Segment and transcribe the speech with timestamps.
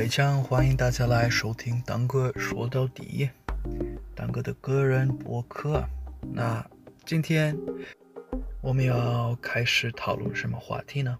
[0.00, 3.28] 非常欢迎大家来收听当哥说到底，
[4.14, 5.86] 当哥的个人博客。
[6.32, 6.66] 那
[7.04, 7.54] 今天
[8.62, 11.18] 我们要开始讨论什么话题呢？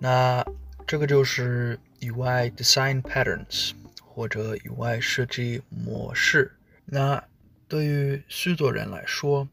[0.00, 0.44] 那
[0.88, 3.70] 这个就是 UI design patterns
[4.02, 6.50] 或者 UI 设计模式。
[6.84, 7.22] 那
[7.68, 9.48] 对于许多人来说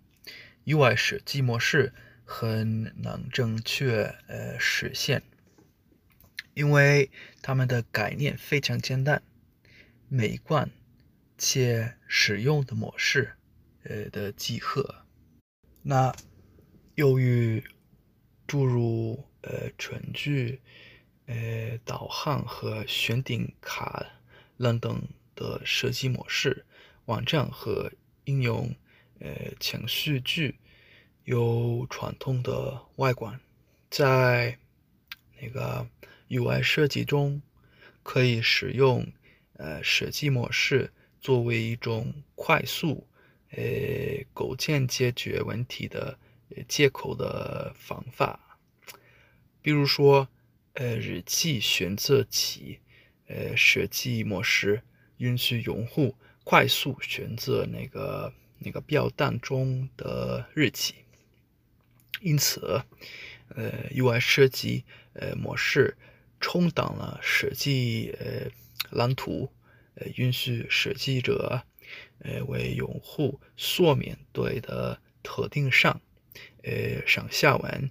[0.65, 1.93] ，UI 设计模式
[2.23, 5.21] 很难正确呃实现。
[6.55, 9.21] 因为它们的概念非常简单、
[10.07, 10.71] 美观
[11.37, 13.33] 且实用的模式，
[13.83, 15.03] 呃的集合。
[15.81, 16.15] 那
[16.95, 17.61] 由于
[18.47, 20.61] 诸如呃全局、
[21.25, 24.05] 呃导航和选定卡
[24.57, 25.03] 等等
[25.35, 26.65] 的设计模式，
[27.03, 27.91] 网站和
[28.23, 28.73] 应用
[29.19, 30.57] 呃程序具
[31.25, 33.41] 有传统的外观，
[33.89, 34.57] 在
[35.41, 35.85] 那个。
[36.29, 37.41] UI 设计中
[38.01, 39.11] 可以使用
[39.53, 43.07] 呃设计模式作为一种快速
[43.51, 43.57] 呃
[44.33, 46.17] 构建解决问题的
[46.49, 48.59] 呃接口的方法。
[49.61, 50.27] 比如说
[50.73, 52.79] 呃日期选择器
[53.27, 54.81] 呃设计模式
[55.17, 60.95] 允许用户快速选择那个那个表单中的日期，
[62.21, 62.81] 因此
[63.49, 65.95] 呃 UI 设计呃模式。
[66.47, 68.47] 充当了设计呃
[68.91, 69.51] 蓝图，
[69.95, 71.63] 呃允许设计者
[72.19, 75.99] 呃为用户所面对的特定上
[76.61, 77.89] 呃上下文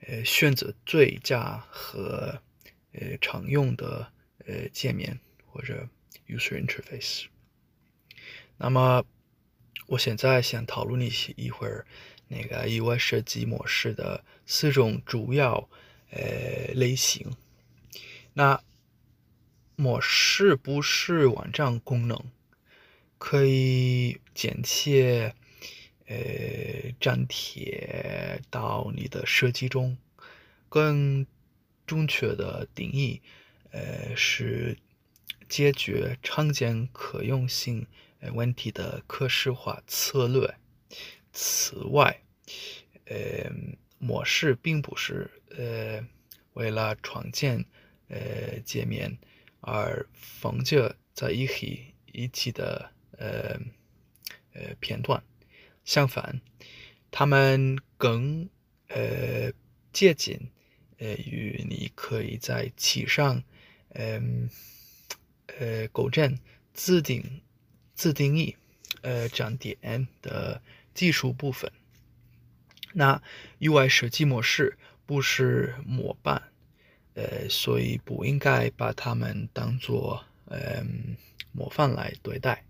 [0.00, 2.42] 呃选择最佳和
[2.90, 4.12] 呃常用的
[4.46, 5.88] 呃界面或者
[6.26, 7.26] user interface。
[8.56, 9.04] 那么
[9.86, 11.86] 我现在想讨论一些一会儿
[12.26, 15.68] 那个 UI 设计模式的四种主要
[16.10, 17.30] 呃类型。
[18.34, 18.62] 那
[19.76, 22.18] 模式不是网站功能，
[23.18, 25.34] 可以剪切
[26.06, 29.96] 呃粘贴到你的设计中。
[30.68, 31.26] 更
[31.86, 33.20] 准确的定义，
[33.70, 34.78] 呃是
[35.48, 37.86] 解决常见可用性
[38.32, 40.54] 问题的可视化策略。
[41.32, 42.22] 此外，
[43.06, 43.50] 呃
[43.98, 46.02] 模式并不是呃
[46.54, 47.66] 为了创建。
[48.12, 49.16] 呃，界面
[49.60, 53.58] 而放着在一起一起的呃
[54.52, 55.22] 呃片段，
[55.82, 56.42] 相反，
[57.10, 58.50] 他们更
[58.88, 59.50] 呃
[59.94, 60.50] 接近
[60.98, 63.42] 呃与你可以在其上
[63.94, 64.50] 嗯
[65.58, 66.38] 呃构建
[66.74, 67.40] 自定
[67.94, 68.54] 自定义
[69.00, 70.60] 呃站点的
[70.92, 71.72] 技术部分。
[72.92, 73.22] 那
[73.60, 76.51] UI 设计模式不是模板。
[77.14, 81.16] 呃，所以不应该把它们当做嗯
[81.52, 82.64] 模范来对待，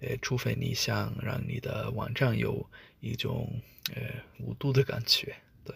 [0.00, 2.68] 呃，除非你想让你的网站有
[3.00, 3.62] 一种
[3.94, 4.02] 呃
[4.38, 5.34] 无度的感觉。
[5.64, 5.74] 对，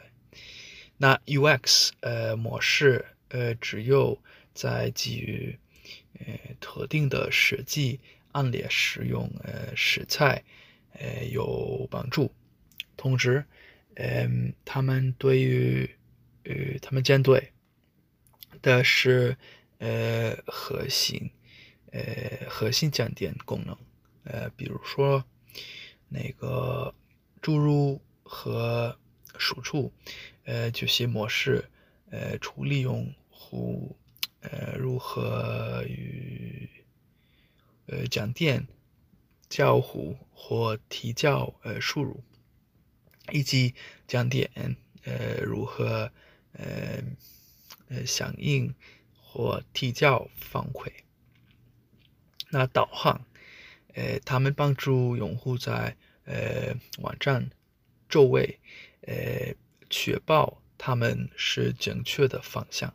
[0.98, 4.20] 那 UX 呃模式呃只有
[4.52, 5.58] 在基于
[6.18, 8.00] 呃特定的设计
[8.32, 10.44] 案例使用呃食材
[10.92, 12.30] 呃有帮助，
[12.98, 13.42] 同时
[13.94, 15.88] 嗯他们对于
[16.44, 17.50] 呃他们针对。
[18.62, 19.36] 的是
[19.78, 21.30] 呃核心
[21.92, 23.76] 呃核心讲点功能
[24.24, 25.24] 呃比如说
[26.08, 26.94] 那个
[27.40, 28.98] 注入和
[29.38, 29.92] 输出
[30.44, 31.64] 呃这些模式
[32.10, 33.96] 呃处理用户
[34.40, 36.68] 呃如何与
[37.86, 38.66] 呃讲点
[39.48, 42.22] 交互或提交呃输入
[43.32, 43.74] 以及
[44.06, 44.50] 讲点
[45.04, 46.10] 呃如何
[46.52, 47.02] 呃
[47.88, 48.74] 呃，响应
[49.20, 50.90] 或提交反馈。
[52.50, 53.24] 那导航，
[53.94, 57.50] 呃，他们帮助用户在呃网站
[58.08, 58.58] 周围，
[59.02, 59.54] 呃，
[59.90, 62.94] 确保他们是正确的方向，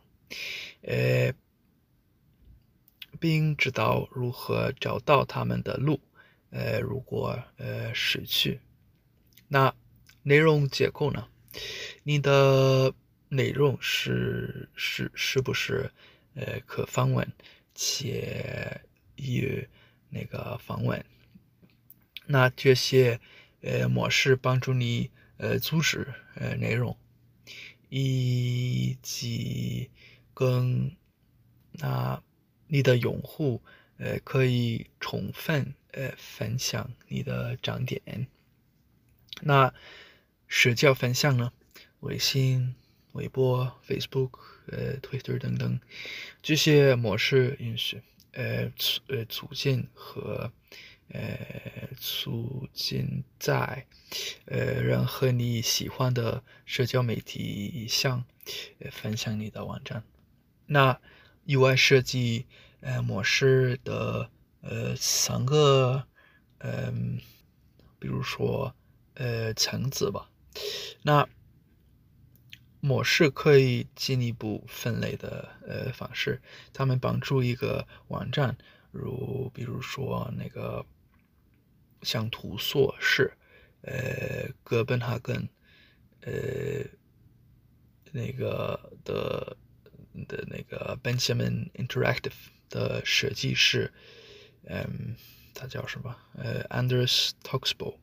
[0.82, 1.32] 呃，
[3.20, 6.00] 并知道如何找到他们的路。
[6.50, 8.60] 呃，如果呃失去，
[9.48, 9.74] 那
[10.22, 11.28] 内容结构呢？
[12.02, 12.94] 你的。
[13.34, 15.90] 内容是是是不是
[16.34, 17.30] 呃可访问
[17.74, 18.80] 且
[19.16, 19.68] 与
[20.08, 21.04] 那个访问？
[22.26, 23.20] 那这些
[23.60, 26.96] 呃模式帮助你呃组织呃内容，
[27.88, 29.90] 以及
[30.32, 30.96] 跟
[31.72, 32.22] 那
[32.68, 33.60] 你的用户
[33.98, 38.28] 呃可以充分呃分享你的涨点。
[39.42, 39.74] 那
[40.46, 41.52] 社交分享呢？
[42.00, 42.76] 微信。
[43.14, 45.80] 微博、Facebook、呃 Twitter 等等，
[46.42, 48.00] 这些模式允许
[48.32, 50.52] 呃促呃促进和
[51.08, 53.86] 呃促进在
[54.46, 58.24] 呃人和你喜欢的社交媒体上
[58.78, 60.04] 呃分享你的网站。
[60.66, 61.00] 那
[61.46, 62.46] UI 设计
[62.80, 64.30] 呃模式的
[64.62, 66.04] 呃三个
[66.58, 67.20] 嗯，
[67.98, 68.74] 比如说
[69.14, 70.30] 呃层次吧。
[71.02, 71.28] 那
[72.84, 78.58] 模式可以进一步分类的呃方式，他们帮助一个网站，
[78.90, 80.84] 如比如说那个
[82.02, 83.32] 像图索式，
[83.80, 85.48] 呃哥本哈根，
[86.20, 86.84] 呃
[88.12, 89.56] 那个的
[90.28, 92.34] 的那个 Benjamin Interactive
[92.68, 93.90] 的设计师，
[94.66, 95.16] 嗯，
[95.54, 96.14] 他叫什么？
[96.34, 97.98] 呃，Anders t o x b o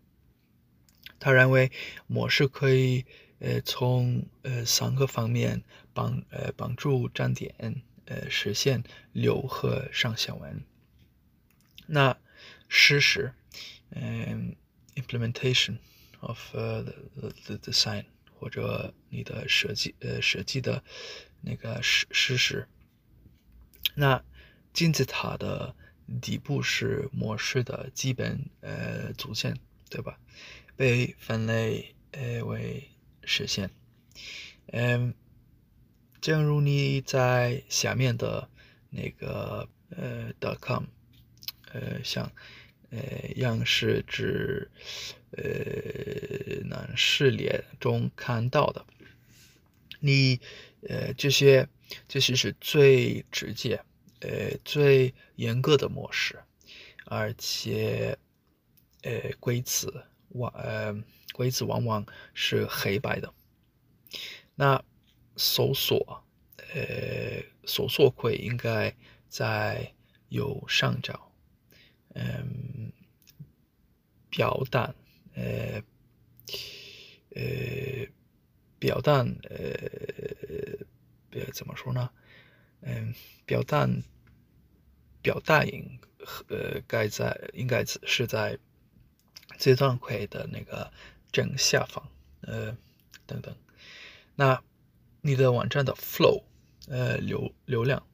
[1.19, 1.71] 他认为
[2.07, 3.05] 模式可以
[3.41, 5.61] 呃从呃三个方面
[5.93, 10.63] 帮呃帮助站点呃实现流和上下文。
[11.87, 12.17] 那
[12.69, 13.33] 实施
[13.89, 14.55] 嗯
[14.95, 15.77] implementation
[16.21, 18.05] of the the design
[18.39, 20.83] 或者你的设计呃设计的
[21.41, 22.67] 那个实实施。
[23.95, 24.23] 那
[24.71, 25.75] 金字塔的
[26.21, 29.57] 底部是模式的基本呃组件，
[29.89, 30.17] 对吧？
[30.77, 32.89] 被分类呃为
[33.23, 33.69] 实现，
[34.67, 35.13] 嗯，
[36.19, 38.49] 正如你在下面的
[38.89, 40.85] 那个呃 .com
[41.71, 42.31] 呃像
[42.89, 42.99] 呃
[43.35, 44.69] 样式指
[45.31, 45.43] 呃
[46.65, 48.85] 那视列中看到的，
[49.99, 50.39] 你
[50.87, 51.67] 呃这些
[52.07, 53.83] 这些是最直接
[54.19, 56.39] 呃最严格的模式，
[57.05, 58.17] 而且
[59.03, 60.05] 呃规则。
[60.33, 60.95] 往呃，
[61.33, 63.33] 规则往往是黑白的。
[64.55, 64.83] 那
[65.37, 66.23] 搜索，
[66.73, 68.95] 呃，搜索柜应该
[69.27, 69.93] 在
[70.29, 71.31] 右上角。
[72.13, 72.91] 嗯，
[74.29, 74.93] 表单，
[75.33, 75.81] 呃，
[77.35, 78.07] 呃，
[78.79, 79.57] 表单，呃，
[81.31, 82.11] 呃怎么说呢？
[82.81, 83.13] 嗯，
[83.45, 84.03] 表单，
[85.21, 85.99] 表大应
[86.49, 88.59] 呃，该在应该是在。
[89.57, 90.91] 这段块的那个
[91.31, 92.11] 正下方，
[92.41, 92.75] 呃，
[93.25, 93.55] 等等。
[94.35, 94.61] 那
[95.21, 96.43] 你的网站的 flow，
[96.87, 98.05] 呃，流流量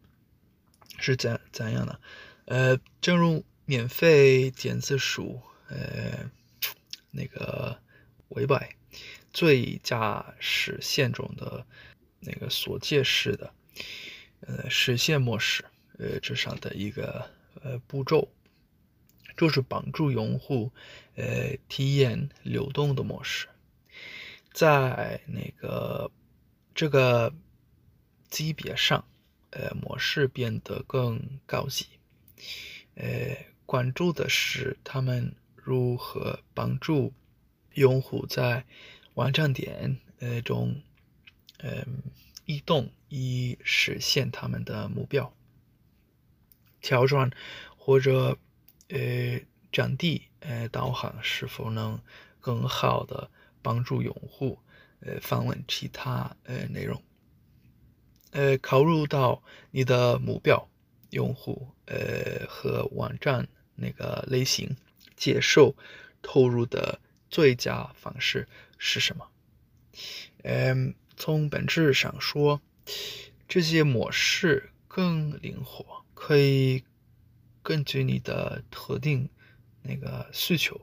[1.00, 2.00] 是怎怎样的？
[2.46, 6.30] 呃，正如免费电子书，呃，
[7.12, 7.80] 那个
[8.30, 8.76] 尾摆
[9.32, 11.66] 最佳实现中的
[12.20, 13.54] 那个所介示的，
[14.42, 15.66] 呃，实现模式，
[15.98, 17.30] 呃，这上的一个
[17.64, 18.30] 呃步骤。
[19.38, 20.72] 就是帮助用户，
[21.16, 23.48] 呃，体验流动的模式，
[24.52, 26.10] 在那个
[26.74, 27.32] 这个
[28.32, 29.06] 级别上，
[29.52, 31.86] 呃，模式变得更高级，
[32.96, 33.38] 呃，
[33.68, 37.14] 关注的是他们如何帮助
[37.76, 38.66] 用户在
[39.14, 40.82] 网站点呃中，
[41.60, 42.02] 嗯，
[42.46, 45.32] 移动以实现他们的目标，
[46.82, 47.30] 调转
[47.78, 48.36] 或者。
[48.90, 49.40] 呃，
[49.72, 52.00] 占地呃导航是否能
[52.40, 53.30] 更好的
[53.62, 54.60] 帮助用户
[55.02, 57.02] 呃访问其他呃内容？
[58.32, 59.42] 呃，考虑到
[59.72, 60.70] 你的目标
[61.10, 64.76] 用户呃和网站那个类型，
[65.16, 65.76] 接受
[66.22, 69.28] 投入的最佳方式是什么？
[70.44, 72.62] 嗯，从本质上说，
[73.48, 76.84] 这些模式更灵活，可以。
[77.68, 79.28] 根据你的特定
[79.82, 80.80] 那个需求，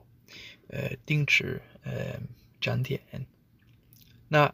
[0.67, 2.19] 呃，定制呃
[2.61, 3.01] 站点。
[4.27, 4.53] 那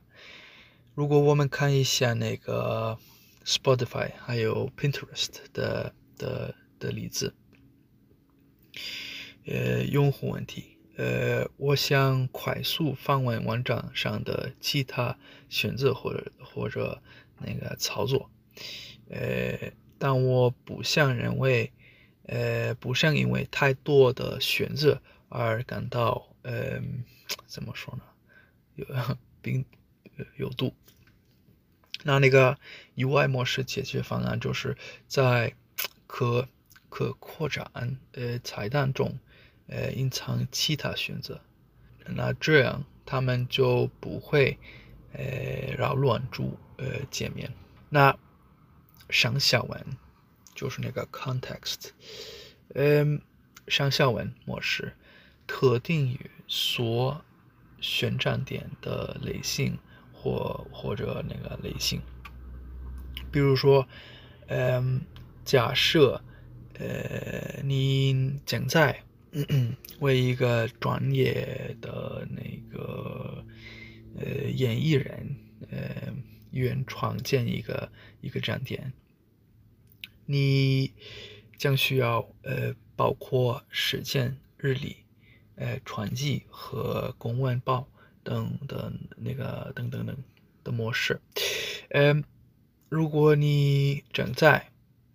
[0.96, 2.98] 如果我们看一下那个
[3.44, 7.34] Spotify 还有 Pinterest 的的的例子，
[9.46, 15.18] 呃，用户问题，呃，我想快速访问网站上的其他
[15.50, 17.04] 选择或者或者
[17.40, 18.32] 那个操作，
[19.10, 21.74] 呃，但我不想认为。
[22.32, 26.82] 呃，不想因为太多的选择而感到，呃，
[27.46, 28.04] 怎么说呢？
[28.76, 28.88] 有
[29.42, 29.66] 并
[30.38, 30.74] 有度。
[32.04, 32.58] 那那个
[32.96, 34.78] UI 模式解决方案就是
[35.10, 35.54] 在
[36.08, 36.48] 可
[36.88, 37.70] 可扩展
[38.14, 39.20] 呃彩蛋中，
[39.68, 41.42] 呃隐藏其他选择。
[42.06, 44.58] 那这样他们就不会
[45.12, 47.54] 呃扰乱住呃界面。
[47.90, 48.18] 那
[49.10, 49.86] 上下文。
[50.62, 51.90] 就是那个 context，
[52.76, 53.20] 嗯，
[53.68, 54.94] 上下文模式
[55.48, 57.20] 特定于所
[57.80, 59.76] 选站点的类型
[60.14, 62.00] 或或者那个类型。
[63.32, 63.88] 比如说，
[64.50, 65.02] 嗯，
[65.44, 66.24] 假设，
[66.76, 69.04] 呃，你正在
[70.00, 73.44] 为一个专业的那个
[74.16, 75.36] 呃演艺人，
[75.72, 76.14] 呃，
[76.52, 77.92] 原创建一个
[78.22, 78.94] 一个站点，
[80.32, 80.94] 你
[81.58, 84.96] 将需要呃包括时间、日历、
[85.56, 87.88] 呃传记和公文报
[88.24, 90.16] 等的那个等等等
[90.64, 91.20] 的模式，
[91.90, 92.24] 嗯。
[92.90, 94.70] 如果你正在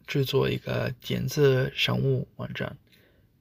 [0.06, 2.78] 制作一个电子商务网站，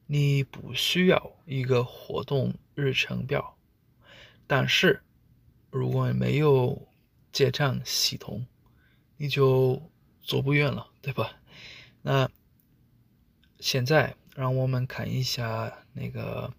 [0.08, 3.56] 你不需要一个活动日程表。
[4.46, 5.02] 但是，
[5.72, 6.86] 如果没有
[7.32, 8.46] 结账系统，
[9.16, 9.82] 你就
[10.22, 11.32] 走不远了，对吧？
[12.08, 12.30] 那
[13.60, 16.54] 现在让我们看一下那个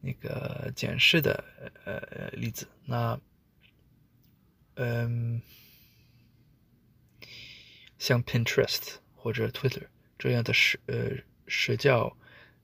[0.00, 1.44] 那个简式的
[1.84, 2.66] 呃例子。
[2.84, 3.16] 那，
[4.74, 5.40] 嗯。
[7.96, 9.86] 像 Pinterest 或者 Twitter
[10.18, 11.10] 这样的社呃
[11.46, 12.14] 社交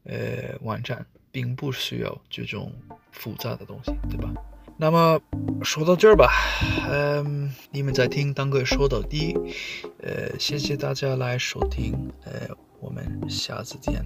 [0.03, 2.75] 呃网站，并不需要这种
[3.13, 4.35] 复杂的东西，对吧？
[4.81, 5.21] 那么
[5.63, 6.33] 说到这儿吧，
[6.89, 9.37] 嗯，你们在听当哥说到底，
[10.03, 11.93] 呃，谢谢大家来收听，
[12.25, 12.49] 呃，
[12.81, 14.03] 我们下次见。